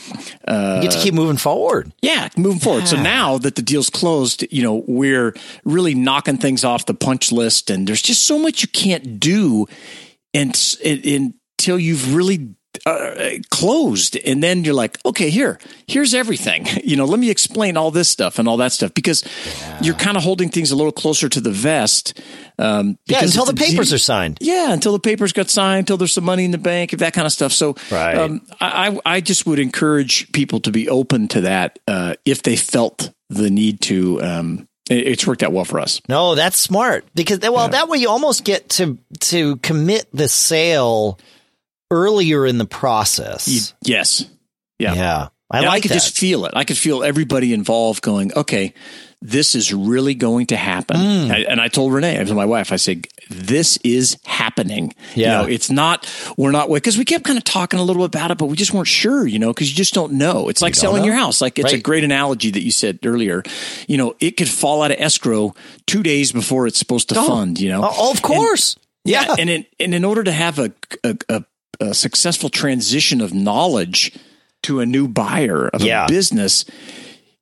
[0.48, 1.88] You get to keep moving forward.
[1.88, 2.88] Uh, yeah, moving forward.
[2.88, 5.34] So now that the deal's closed, you know, we're
[5.64, 9.68] really knocking things off the punch list, and there's just so much you can't do,
[10.34, 12.50] and, s- and- until you've really
[12.86, 16.68] uh, closed, and then you're like, okay, here, here's everything.
[16.84, 19.24] You know, let me explain all this stuff and all that stuff because
[19.82, 22.20] you're kind of holding things a little closer to the vest.
[22.60, 24.38] Um, Yeah, until the papers are signed.
[24.42, 27.14] yeah, until the papers got signed, until there's some money in the bank, if that
[27.14, 27.52] kind of stuff.
[27.54, 28.16] So, Right.
[28.18, 32.56] um, I, I just would encourage people to be open to that uh, if they
[32.58, 34.22] felt the need to.
[34.22, 36.02] Um, it- it's worked out well for us.
[36.10, 41.18] No, that's smart because well, that way you almost get to to commit the sale
[41.94, 43.74] earlier in the process.
[43.84, 44.26] Yes.
[44.80, 44.96] Yeah.
[44.96, 45.96] yeah, I And like I could that.
[45.96, 46.54] just feel it.
[46.56, 48.74] I could feel everybody involved going, okay,
[49.22, 50.98] this is really going to happen.
[50.98, 51.32] Mm.
[51.32, 54.94] I- and I told Renee, I told my wife, I said, this is happening.
[55.16, 55.42] Yeah.
[55.42, 58.14] You know, it's not, we're not, because we kept kind of talking a little bit
[58.20, 60.50] about it, but we just weren't sure, you know, because you just don't know.
[60.50, 61.08] It's like selling know.
[61.08, 61.40] your house.
[61.40, 63.44] Like it's a great analogy that you said earlier.
[63.88, 65.54] You know, it could fall out of escrow
[65.88, 67.82] two days before it's supposed to fund, you know?
[67.90, 68.76] oh, of course.
[69.06, 69.36] Yeah, yeah.
[69.40, 70.72] and in and in order to have a,
[71.04, 71.44] a a
[71.80, 74.12] a successful transition of knowledge
[74.64, 76.06] to a new buyer of Yeah.
[76.06, 76.66] a business,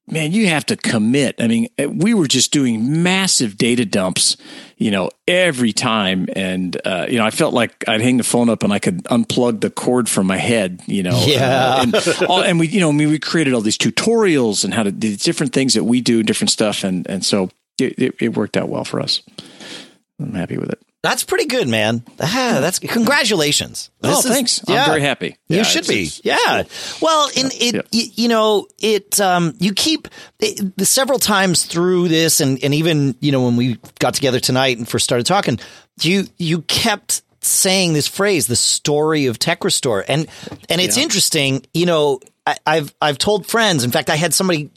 [0.08, 1.36] man, you have to commit.
[1.40, 4.36] I mean, eh, we were just doing massive data dumps,
[4.78, 8.50] you know, every time, and uh, you know, I felt like I'd hang the phone
[8.50, 11.24] up and I could unplug the cord from my head, you know.
[11.28, 11.76] Yeah.
[11.76, 11.96] Uh, and,
[12.30, 14.92] all, and we, you know, I mean, we created all these tutorials and how to
[14.92, 18.58] do different things that we do, different stuff, and and so it, it, it worked
[18.58, 19.22] out well for us.
[20.20, 20.80] I'm happy with it.
[21.04, 22.04] That's pretty good, man.
[22.20, 23.90] Ah, that's congratulations.
[24.04, 24.62] Oh, This is- thanks.
[24.68, 24.84] yeah.
[24.84, 25.36] I'm very happy.
[25.50, 26.04] You Yeah, should it's- be.
[26.04, 26.64] it's- Yeah.
[27.02, 27.82] Well, in it, yeah.
[27.92, 30.08] y- you know, it, um, you keep
[30.40, 34.40] it, the several times through this and, and even, you know, when we got together
[34.40, 35.60] tonight and first started talking,
[36.02, 40.06] you, you kept saying this phrase, the story of Tech Restore.
[40.08, 40.28] And,
[40.70, 44.70] and it's interesting, you know, I, I've, I've told friends, in fact, I had somebody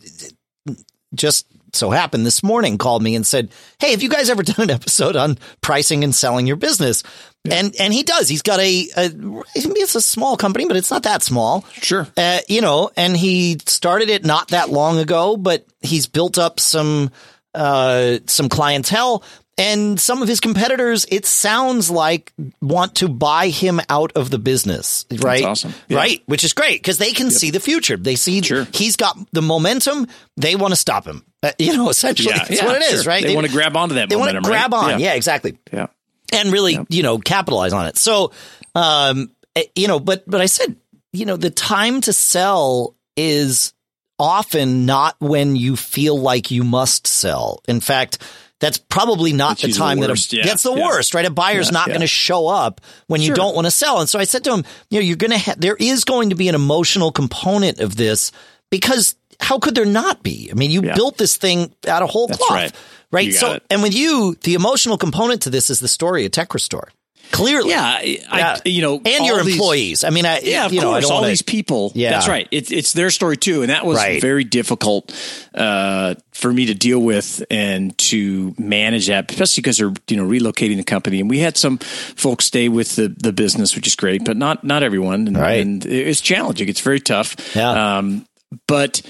[1.14, 4.64] just so happened this morning called me and said, "Hey, have you guys ever done
[4.64, 7.02] an episode on pricing and selling your business?"
[7.50, 8.28] And and he does.
[8.28, 9.10] He's got a, a
[9.54, 11.64] it's a small company, but it's not that small.
[11.74, 12.08] Sure.
[12.16, 16.58] Uh, you know, and he started it not that long ago, but he's built up
[16.60, 17.10] some
[17.54, 19.22] uh some clientele
[19.56, 24.38] and some of his competitors it sounds like want to buy him out of the
[24.38, 25.44] business, right?
[25.44, 25.72] awesome.
[25.88, 25.98] Yeah.
[25.98, 27.96] Right, which is great because they can see the future.
[27.96, 28.66] They see Sure.
[28.72, 30.08] he's got the momentum.
[30.36, 31.24] They want to stop him.
[31.44, 33.10] Uh, you know, essentially, Yeah, that's yeah, what it is, sure.
[33.10, 33.22] right?
[33.22, 34.70] They, want to grab onto that They want to momentum, right?
[34.70, 35.00] grab on.
[35.00, 35.14] Yeah.
[35.14, 35.58] exactly.
[35.72, 35.86] Yeah.
[36.32, 37.96] And really, you know, capitalize on it.
[37.96, 38.32] So,
[38.74, 40.76] um, eh, you know, but but I said,
[41.12, 43.72] you know, the time to sell is
[44.18, 47.60] often not when you feel like you must sell.
[47.68, 48.18] In fact.
[48.60, 50.86] That's probably not That's the time the that a, Yeah, that's the yeah.
[50.86, 51.26] worst, right?
[51.26, 51.94] A buyer's Yeah, not yeah.
[51.94, 54.00] going to show up when you don't want to sell.
[54.00, 56.30] And so I said to him, you know, you're going to ha- there is going
[56.30, 58.32] to be an emotional component of this
[58.70, 60.48] because how could there not be?
[60.50, 60.94] I mean, you Yeah.
[60.94, 62.72] built this thing out of whole That's cloth, right.
[63.10, 63.34] right?
[63.34, 63.62] So, it.
[63.70, 66.88] and with you, the emotional component to this is the story of Tech Restore.
[67.30, 67.70] Clearly.
[67.70, 67.82] Yeah.
[67.82, 68.58] I, Yeah.
[68.64, 70.04] I, you know, and your these- employees.
[70.04, 71.04] I mean, I, Yeah, of you know, I course.
[71.06, 71.90] all wanna- these people.
[71.94, 72.10] Yeah.
[72.10, 72.46] That's right.
[72.52, 74.20] It's it's their story too, and that was Right.
[74.20, 75.10] very difficult
[75.54, 80.26] uh, for me to deal with and to manage that, especially because they're you know
[80.28, 83.96] relocating the company, and we had some folks stay with the, the business, which is
[83.96, 85.60] great, but not not everyone, and, Right.
[85.62, 86.68] and it's challenging.
[86.68, 87.36] It's very tough.
[87.56, 87.96] Yeah.
[87.98, 88.26] Um,
[88.68, 89.00] but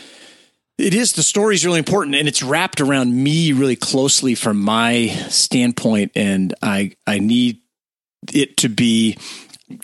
[0.78, 4.60] it is the story is really important, and it's wrapped around me really closely from
[4.60, 7.60] my standpoint, and I I need
[8.32, 9.16] it to be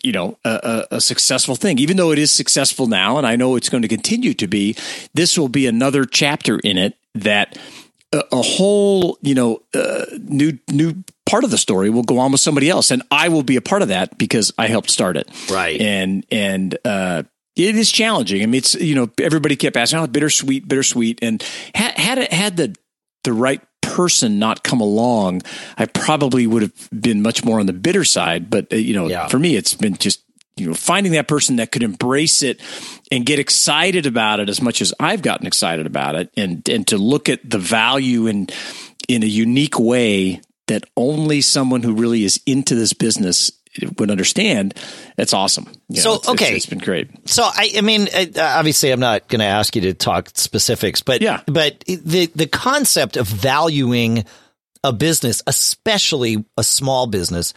[0.03, 3.57] you know a, a, successful thing even though it is successful now and i know
[3.57, 4.77] it's going to continue to be
[5.15, 7.59] this will be another chapter in it that
[8.13, 12.31] a, a whole you know uh, new new part of the story will go on
[12.31, 15.17] with somebody else and i will be a part of that because i helped start
[15.17, 15.81] it Right.
[15.81, 17.23] and and uh
[17.69, 18.43] it is challenging.
[18.43, 21.43] I mean, it's you know everybody kept asking, "Oh, bittersweet, bittersweet," and
[21.75, 22.75] had had it had the
[23.25, 25.43] the right person not come along,
[25.77, 28.49] I probably would have been much more on the bitter side.
[28.49, 29.27] But uh, you know, Yeah.
[29.29, 30.23] for me, it's been just
[30.57, 32.61] you know finding that person that could embrace it
[33.11, 36.87] and get excited about it as much as I've gotten excited about it, and and
[36.89, 38.49] to look at the value in
[39.09, 43.51] in a unique way that only someone who really is into this business
[43.99, 44.75] would understand.
[45.17, 45.67] That's awesome.
[45.89, 46.57] You So, it's- it's- okay.
[46.57, 47.09] it's been great.
[47.29, 51.23] So I, I mean, obviously, I'm not going to ask you to talk specifics, but
[51.23, 51.41] Yeah.
[51.47, 54.25] but the the concept of valuing
[54.83, 57.53] a business, especially a small business,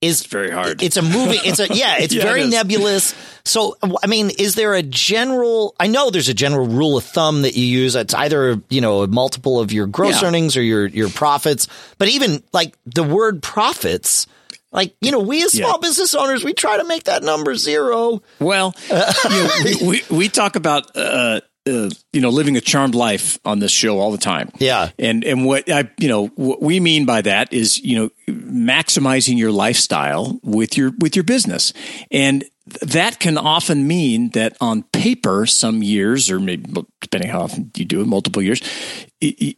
[0.00, 0.80] is very hard.
[0.80, 1.40] It's a moving.
[1.44, 1.96] It's a yeah.
[1.98, 3.14] It's Yeah, very it nebulous.
[3.44, 5.74] So I mean, is there a general?
[5.80, 7.96] I know there's a general rule of thumb that you use.
[7.96, 10.28] It's either you know a multiple of your gross Yeah.
[10.28, 11.66] earnings or your your profits.
[11.98, 14.26] But even like the word profits,
[14.72, 15.88] like you know, we as small Yeah.
[15.88, 18.22] business owners, we try to make that number zero.
[18.38, 18.96] Well, you
[19.30, 23.58] know, we, we we talk about uh, uh, you know living a charmed life on
[23.60, 24.50] this show all the time.
[24.58, 24.90] Yeah.
[24.98, 29.38] and and what I you know what we mean by that is you know maximizing
[29.38, 31.72] your lifestyle with your with your business,
[32.10, 32.44] and
[32.82, 37.86] that can often mean that on paper, some years or maybe depending how often you
[37.86, 38.60] do it, multiple years,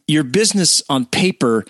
[0.07, 1.65] your business on paper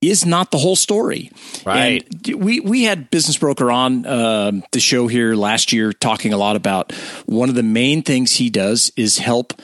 [0.00, 1.30] is not the whole story.
[1.64, 2.06] Right.
[2.26, 6.36] And we we had business broker on um, the show here last year talking a
[6.36, 6.92] lot about
[7.24, 9.54] one of the main things he does is help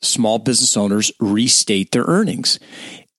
[0.00, 2.58] small business owners restate their earnings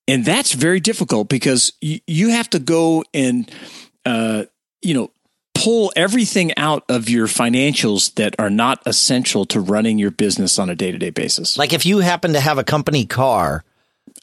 [0.08, 3.50] and that's very difficult because you, you have to go and
[4.06, 4.44] uh,
[4.82, 5.12] you know
[5.54, 10.70] pull everything out of your financials that are not essential to running your business on
[10.70, 13.64] a day-to-day basis Like if you happen to have a company car,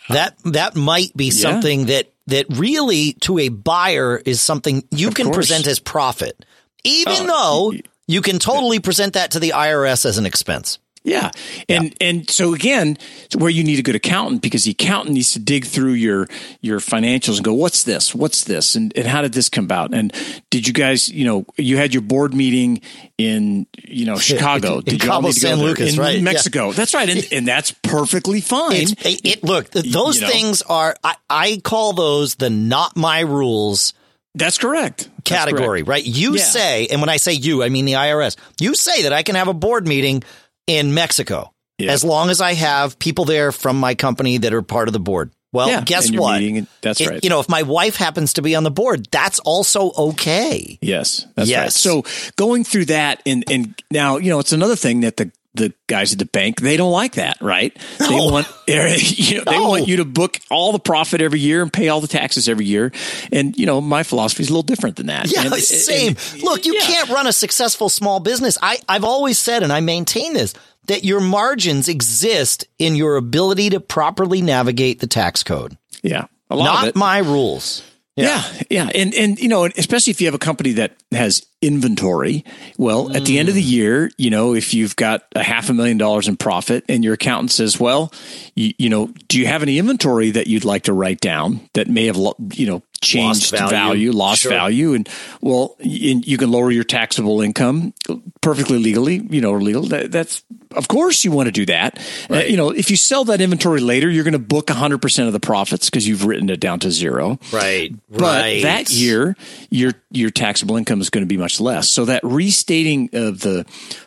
[0.08, 5.14] that that might be something that that really to a buyer is something you Of
[5.14, 5.36] can course.
[5.36, 6.44] present as profit,
[6.84, 10.78] even Oh, though you can totally present that to the IRS as an expense.
[11.04, 11.30] Yeah.
[11.68, 15.32] And and so again, it's where you need a good accountant because the accountant needs
[15.32, 16.28] to dig through your
[16.60, 18.14] your financials and go, what's this?
[18.14, 18.76] What's this?
[18.76, 19.92] And and how did this come about?
[19.94, 20.12] And
[20.50, 22.82] did you guys, you know, you had your board meeting
[23.18, 24.78] in, you know, Chicago.
[24.78, 25.58] in did you Cabo need San?
[25.58, 26.22] Lucas, in right, yeah.
[26.22, 26.70] Mexico.
[26.72, 27.08] That's right.
[27.08, 28.72] And and that's perfectly fine.
[28.82, 30.28] It's, it, it- look, th- those know.
[30.28, 33.94] things are I, I call those the not my rules
[34.34, 35.10] that's correct.
[35.16, 35.88] That's category, correct.
[35.88, 36.04] right?
[36.06, 36.42] You Yeah.
[36.42, 38.36] say, and when I say you, I mean the IRS.
[38.58, 40.22] You say that I can have a board meeting
[40.66, 41.92] in Mexico Yeah.
[41.92, 45.00] as long as I have people there from my company that are part of the
[45.00, 45.30] board.
[45.52, 46.40] Well, Yeah, guess what?
[46.40, 47.20] meeting- that's It- right.
[47.22, 50.78] You know, if my wife happens to be on the board, that's also okay.
[50.80, 51.60] Yes, that's Yes.
[51.60, 51.72] right.
[51.72, 52.04] So
[52.36, 56.12] going through that, and and now you know it's another thing that the the guys
[56.12, 57.76] at the bank they don't like that, right?
[57.98, 61.72] They want you know, they want you to book all the profit every year and
[61.72, 62.90] pay all the taxes every year.
[63.30, 65.30] And you know my philosophy is a little different than that.
[65.30, 66.16] Yeah, And- same.
[66.32, 66.80] and- Look, you yeah.
[66.86, 68.56] can't run a successful small business.
[68.62, 70.54] I, I've always said, and I maintain this,
[70.86, 76.56] that your margins exist in your ability to properly navigate the tax code, Yeah, a
[76.56, 77.82] lot of not my rules.
[78.16, 78.44] Yeah.
[78.68, 82.44] yeah, and and you know, especially if you have a company that has inventory.
[82.76, 83.70] Well, at the end of the mm.
[83.70, 87.14] year, you know, if you've got a half a million dollars in profit, and your
[87.14, 88.12] accountant says, "Well,
[88.54, 91.88] you, you know, do you have any inventory that you'd like to write down that
[91.88, 92.18] may have,
[92.52, 93.70] you know, changed value.
[93.70, 94.50] value, lost Sure.
[94.50, 95.08] value?" And
[95.40, 97.92] well, you can lower your taxable income
[98.40, 99.82] perfectly legally, you know, legal.
[99.84, 100.42] That, that's
[100.74, 101.98] of course you want to do that.
[102.30, 105.32] Uh, you know, if you sell that inventory later, you're going to book 100% of
[105.32, 107.38] the profits because you've written it down to zero.
[107.52, 107.94] Right.
[108.10, 109.36] But that year,
[109.70, 111.88] your your taxable income is going to be much less.
[111.88, 113.64] So that restating of the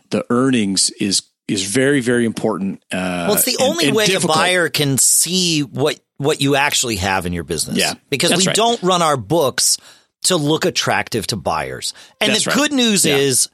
[0.09, 2.83] the earnings is is very very important.
[2.91, 4.35] Uh, Well, it's the and- only and way difficult.
[4.37, 7.77] a buyer can see what what you actually have in your business.
[7.77, 8.55] Yeah, because that's we right.
[8.55, 9.77] don't run our books
[10.23, 11.93] to look attractive to buyers.
[12.21, 12.57] And That's the right.
[12.57, 13.17] good news Yeah.
[13.17, 13.49] is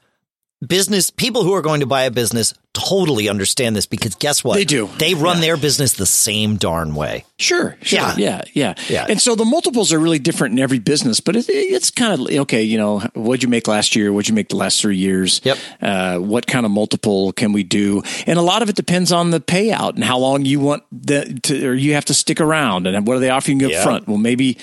[0.66, 4.54] business people who are going to buy a business totally understand this because guess what?
[4.54, 4.88] They do.
[4.98, 5.40] They run Yeah.
[5.42, 7.24] their business the same darn way.
[7.38, 8.14] Sure, sure, Yeah.
[8.16, 8.42] yeah.
[8.54, 9.06] yeah, Yeah.
[9.08, 12.20] And so the multiples are really different in every business, but it, it's kind of
[12.42, 12.62] okay.
[12.62, 14.12] You know, what'd you make last year?
[14.12, 15.40] What'd you make the last three years?
[15.44, 15.58] Yep.
[15.82, 18.02] Uh, what kind of multiple can we do?
[18.26, 21.38] And a lot of it depends on the payout and how long you want the
[21.42, 23.82] to, or you have to stick around, and what are they offering you up Yeah.
[23.84, 24.08] front?
[24.08, 24.56] Well, maybe.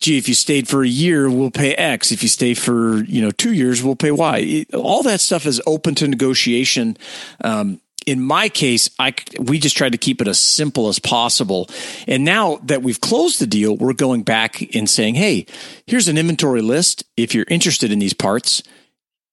[0.00, 2.12] Gee, if you stayed for a year, we'll pay X.
[2.12, 4.66] If you stay for you know two years, we'll pay Y.
[4.74, 6.98] All that stuff is open to negotiation.
[7.44, 11.68] Um, in my case, I we just tried to keep it as simple as possible.
[12.06, 15.46] And now that we've closed the deal, we're going back and saying, "Hey,
[15.86, 17.04] here's an inventory list.
[17.16, 18.62] If you're interested in these parts,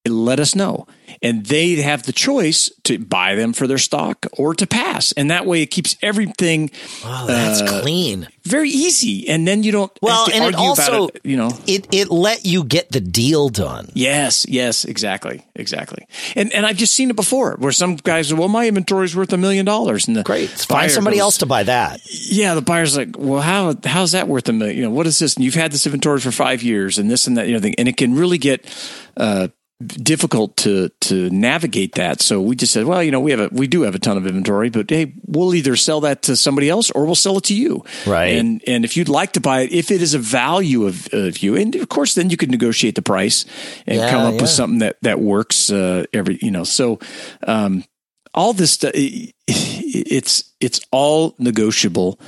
[0.07, 0.87] let us know."
[1.23, 5.11] And they have the choice to buy them for their stock or to pass.
[5.11, 6.71] And that way, it keeps everything
[7.05, 8.27] Oh, that's Uh, clean.
[8.43, 9.29] very easy.
[9.29, 11.21] And then you don't Well, and it also about it.
[11.23, 13.89] You know, it it let you get the deal done.
[13.93, 16.07] Yes, yes, exactly, exactly.
[16.35, 19.15] And and I've just seen it before where some guys say, "Well, my inventory is
[19.15, 20.49] worth a million dollars," and the Great.
[20.49, 22.01] Find somebody goes, else to buy that.
[22.09, 24.75] Yeah, the buyer's like, "Well, how how's that worth a million?
[24.77, 25.35] You know, what is this?
[25.35, 27.75] And you've had this inventory for five years, and this and that, you know, thing,
[27.77, 28.65] and it can really get
[29.17, 29.49] uh,
[29.87, 32.21] difficult to to navigate that.
[32.21, 34.17] So we just said, well, you know, we have a we do have a ton
[34.17, 37.43] of inventory, but hey, we'll either sell that to somebody else or we'll sell it
[37.45, 37.83] to you.
[38.05, 38.33] Right.
[38.37, 41.39] And and if you'd like to buy it, if it is a value of, of
[41.43, 43.45] you, and of course, then you can negotiate the price
[43.87, 44.41] and Yeah, come up yeah.
[44.41, 45.71] with something that that works.
[45.71, 46.99] Uh, every you know, so
[47.47, 47.83] um,
[48.33, 49.33] all this stuff, it-
[49.93, 52.19] it's it's all negotiable,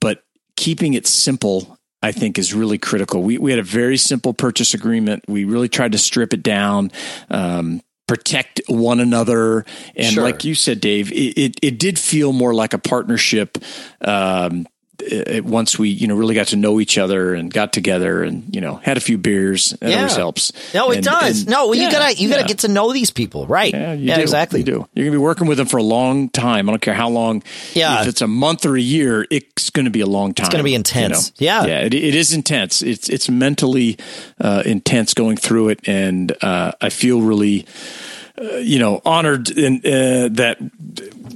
[0.00, 0.24] but
[0.56, 3.22] keeping it simple I think is really critical.
[3.22, 5.24] We we had a very simple purchase agreement.
[5.26, 6.90] We really tried to strip it down.
[7.30, 9.64] Um, protect one another
[9.96, 10.22] and Sure.
[10.22, 13.56] like you said dave it, it, it did feel more like a partnership
[14.02, 14.66] um,
[15.06, 18.54] it, once we you know really got to know each other and got together and
[18.54, 19.98] you know had a few beers that Yeah.
[19.98, 21.40] always helps No, it And- does.
[21.42, 23.72] and- no, you yeah, gotta you gotta get to know these people, right?
[23.72, 24.20] Yeah, you do.
[24.20, 24.60] exactly.
[24.60, 24.72] You do.
[24.94, 26.68] You're going to be working with them for a long time.
[26.68, 27.42] I don't care how long.
[27.74, 28.00] Yeah.
[28.02, 30.44] If it's a month or a year, it's going to be a long time.
[30.46, 31.32] It's gonna be intense.
[31.38, 31.66] Yeah.
[31.66, 31.80] Yeah.
[31.80, 32.82] It, it is intense.
[32.82, 33.96] It's it's mentally
[34.40, 37.66] uh, intense going through it, and uh, I feel really.
[38.36, 40.58] Uh, you know, honored in, uh, that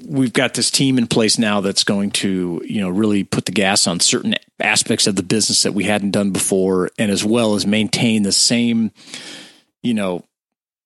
[0.09, 3.53] we've got this team in place now that's going to, you know, really put the
[3.53, 7.55] gas on certain aspects of the business that we hadn't done before, and as well
[7.55, 8.91] as maintain the same,
[9.83, 10.25] you know,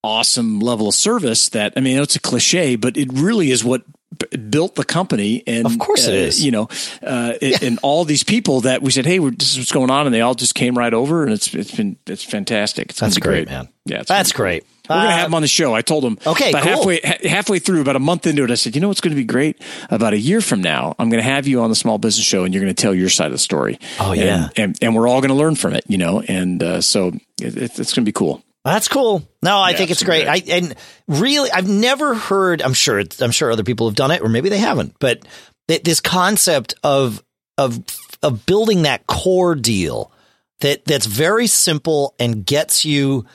[0.05, 3.83] awesome level of service that I mean it's a cliche, but it really is what
[4.19, 5.45] b- built the company.
[5.47, 6.45] And Of course it uh, is.
[6.45, 6.69] You know,
[7.03, 10.07] uh, it- and all these people that we said, hey, this is what's going on,
[10.07, 12.91] and they all just came right over, and it's it's been it's fantastic.
[12.91, 13.69] It's That's great, great, man.
[13.85, 14.65] Yeah, it's That's gonna great.
[14.95, 15.75] We're gonna Uh, have them on the show.
[15.75, 16.19] I told him.
[16.27, 16.73] Okay, about cool.
[16.73, 19.11] halfway ha- halfway through, about a month into it, I said, you know what's going
[19.13, 19.61] to be great?
[19.91, 22.45] About a year from now, I'm going to have you on the Small Business Show,
[22.45, 23.79] and you're going to tell your side of the story.
[24.01, 24.49] Oh, yeah.
[24.57, 26.21] and and, we're all going to learn from it, you know.
[26.21, 27.09] And uh, so
[27.41, 28.43] it, it, it's going to be cool.
[28.65, 29.27] That's cool.
[29.43, 30.29] No, I Yeah, think it's it's great.
[30.29, 30.75] I and
[31.09, 32.63] really, I've never heard.
[32.63, 33.03] I'm sure.
[33.21, 34.95] I'm sure other people have done it, or maybe they haven't.
[35.01, 35.27] But
[35.69, 37.23] th- this concept of
[37.59, 37.83] of
[38.23, 40.13] of building that core deal
[40.61, 43.27] that that's very simple and gets you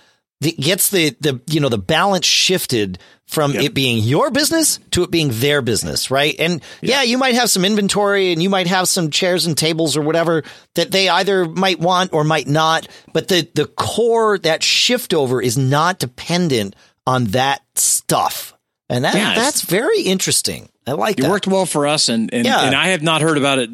[0.41, 3.63] the, gets the the you know the balance shifted from Yep.
[3.63, 6.33] it being your business to it being their business, right?
[6.39, 9.97] And yeah, you might have some inventory and you might have some chairs and tables
[9.97, 10.43] or whatever
[10.75, 15.41] that they either might want or might not, but the the core that shift over
[15.41, 16.75] is not dependent
[17.05, 18.53] on that stuff.
[18.89, 20.69] And that Yeah, that's very interesting.
[20.85, 21.29] I like It that.
[21.31, 22.61] worked well for us, and and, Yeah.
[22.65, 23.69] and I have not heard about it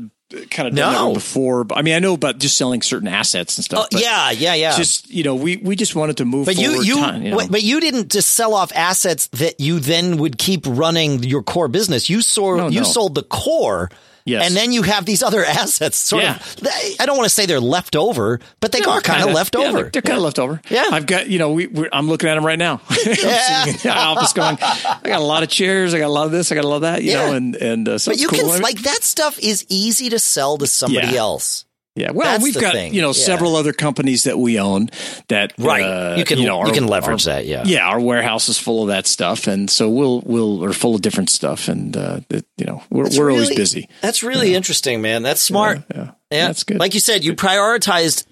[0.49, 1.07] kind of done that No.
[1.09, 1.63] way before.
[1.63, 3.79] But I mean, I know about just selling certain assets and stuff.
[3.83, 4.75] Oh, but yeah, yeah, yeah.
[4.75, 6.45] Just you know, we we just wanted to move.
[6.45, 7.47] But you, you, time, know.
[7.49, 11.67] but you didn't just sell off assets that you then would keep running your core
[11.67, 12.09] business.
[12.09, 12.85] You sold, No, you no.
[12.85, 13.89] sold the core,
[14.25, 14.47] Yes.
[14.47, 15.97] and then you have these other assets.
[15.97, 16.35] Sort Yeah.
[16.37, 19.33] of, they- I don't want to say they're left over, but they are kind of
[19.35, 19.81] left over.
[19.83, 20.61] they're, they're kind of left over.
[20.69, 20.85] Yeah.
[20.91, 22.81] I've got you know we we're, I'm looking at them right now.
[22.89, 23.63] I'm Yeah.
[23.65, 26.25] sitting in the office going, I got a lot of chairs, I got a lot
[26.25, 27.27] of this, I got a lot of that, you Yeah.
[27.29, 28.39] know, and and uh, so but you cool.
[28.39, 31.19] I can mean, like that stuff is easy to sell to somebody Yeah.
[31.19, 31.65] else.
[31.95, 32.11] Yeah.
[32.11, 32.93] Well, that's we've got thing.
[32.93, 33.13] you know Yeah.
[33.25, 34.89] several other companies that we own
[35.27, 35.83] that Right.
[35.83, 37.63] uh, You can- know you can leverage our- that, yeah.
[37.65, 37.87] yeah.
[37.87, 41.29] Our warehouse is full of that stuff, and so we'll we'll are full of different
[41.29, 43.87] stuff, and uh, it, you know we're That's we're always busy.
[44.01, 45.23] That's really interesting, man.
[45.23, 45.81] That's smart.
[45.93, 46.79] Yeah, Yeah, that's good.
[46.79, 48.25] Like you said, you prioritized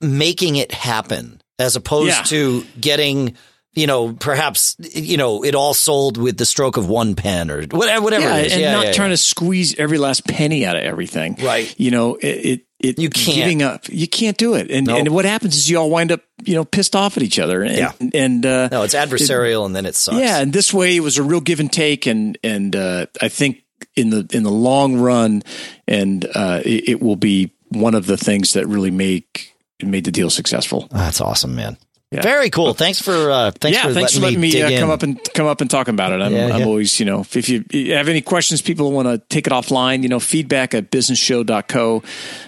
[0.00, 2.22] making it happen as opposed Yeah.
[2.24, 3.34] to getting,
[3.74, 7.62] you know, perhaps you know it all sold with the stroke of one pen or
[7.62, 8.02] whatever.
[8.02, 8.52] Whatever yeah, it is.
[8.52, 11.36] and yeah, not yeah, trying to squeeze every last penny out of everything.
[11.40, 11.72] Right.
[11.78, 13.36] You know, it it, it You can't.
[13.36, 13.88] giving up.
[13.88, 14.70] You can't do it.
[14.70, 14.96] And No.
[14.96, 17.62] and what happens is you all wind up, you know, pissed off at each other.
[17.62, 17.92] And, Yeah.
[18.12, 20.18] And uh, No, it's adversarial, and then it sucks.
[20.18, 23.28] yeah, and this way it was a real give and take, and and uh, I
[23.28, 23.62] think
[23.94, 25.42] in the in the long run,
[25.86, 30.10] and uh, it, it will be one of the things that really make made the
[30.10, 30.88] deal successful.
[30.90, 31.76] that's awesome, man.
[32.12, 32.22] Yeah.
[32.22, 32.74] Very cool.
[32.74, 35.04] Thanks for uh, thanks yeah, for thanks letting for letting me, dig uh, come up
[35.04, 36.20] and come up and talk about it.
[36.20, 36.66] I'm, Yeah, I'm yeah.
[36.66, 40.08] always, you know, if you have any questions, people want to take it offline, you
[40.08, 42.02] know, feedback at businessshow.co.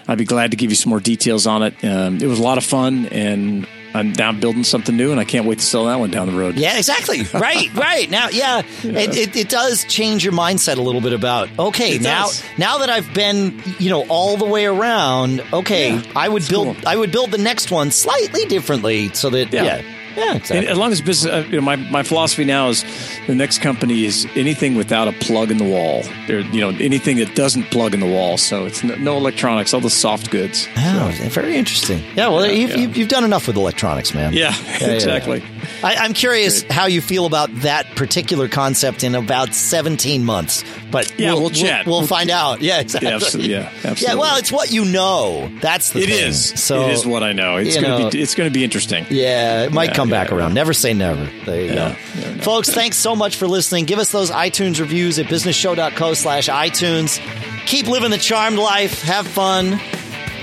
[0.09, 1.81] I'd be glad to give you some more details on it.
[1.81, 5.23] Um, it was a lot of fun, and I'm now building something new, and I
[5.25, 6.55] can't wait to sell that one down the road.
[6.55, 7.23] Yeah, exactly.
[7.33, 8.09] Right, right.
[8.09, 12.01] Now, yeah, It, it, it does change your mindset a little bit about, okay, It
[12.01, 12.43] now does.
[12.57, 16.77] now that I've been, you know, all the way around, okay, Yeah, I would build
[16.77, 16.87] cool.
[16.87, 19.63] I would build the next one slightly differently so that yeah.
[19.63, 19.81] Yeah.
[20.15, 20.67] Yeah, And exactly.
[20.67, 22.83] as long as business, uh, you know, my, my philosophy now is
[23.27, 26.03] the next company is anything without a plug in the wall.
[26.27, 28.37] There, you know, anything that doesn't plug in the wall.
[28.37, 30.67] So it's no, no electronics, all the soft goods.
[30.77, 32.03] Oh, very interesting.
[32.15, 32.75] Yeah, well, you've, yeah.
[32.77, 34.33] You've, you've done enough with electronics, man.
[34.33, 35.43] Yeah, yeah, exactly.
[35.83, 40.63] I, I'm curious how you feel about that particular concept in about 17 months.
[40.91, 41.85] But Yeah, we'll chat.
[41.87, 42.61] We'll, We'll- find out.
[42.61, 43.09] Yeah, exactly.
[43.09, 43.51] Yeah, absolutely.
[43.53, 44.03] Yeah, absolutely.
[44.07, 45.49] Yeah, well, it's what you know.
[45.61, 46.27] That's the It thing.
[46.27, 46.49] is.
[46.61, 47.57] So it is what I know.
[47.57, 48.21] It's gonna know- be.
[48.21, 49.05] It's gonna be interesting.
[49.09, 50.53] Yeah, it might Yeah, come back around.
[50.53, 51.29] Never say never.
[51.45, 51.95] There you Yeah,
[52.35, 52.41] go.
[52.41, 53.85] Folks, thanks so much for listening.
[53.85, 57.19] Give us those iTunes reviews at businessshow.co slash iTunes.
[57.65, 59.01] Keep living the charmed life.
[59.03, 59.79] Have fun.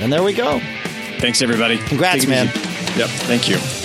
[0.00, 0.58] And there we go.
[1.18, 1.76] Thanks, everybody.
[1.78, 2.46] Congrats, man.
[2.48, 2.98] easy.
[2.98, 3.08] Yep.
[3.08, 3.80] Thank you.